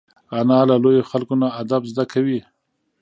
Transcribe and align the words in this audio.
انا 0.39 0.59
له 0.69 0.75
لویو 0.83 1.09
خلکو 1.11 1.33
نه 1.41 1.47
ادب 1.61 1.81
زده 1.91 2.03
کوي 2.11 2.39